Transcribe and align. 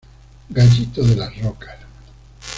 Gallito 0.49 1.03
de 1.05 1.15
las 1.15 1.37
rocas. 1.43 1.77